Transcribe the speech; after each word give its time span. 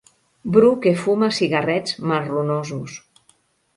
Bru 0.53 0.69
que 0.85 0.93
fuma 1.01 1.29
cigarrets 1.39 1.95
marronosos. 2.13 2.99